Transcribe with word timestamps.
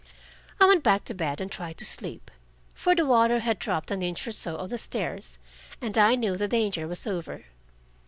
I 0.59 0.65
went 0.65 0.81
back 0.83 1.05
to 1.05 1.13
bed 1.13 1.39
and 1.39 1.51
tried 1.51 1.77
to 1.77 1.85
sleep, 1.85 2.31
for 2.73 2.95
the 2.95 3.05
water 3.05 3.37
had 3.41 3.59
dropped 3.59 3.91
an 3.91 4.01
inch 4.01 4.25
or 4.27 4.31
so 4.31 4.57
on 4.57 4.69
the 4.69 4.79
stairs, 4.79 5.37
and 5.79 5.95
I 5.95 6.15
knew 6.15 6.35
the 6.35 6.47
danger 6.47 6.87
was 6.87 7.05
over. 7.05 7.45